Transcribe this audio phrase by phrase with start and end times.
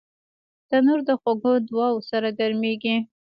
[0.69, 2.95] تنور د خوږو دعاوو سره ګرمېږي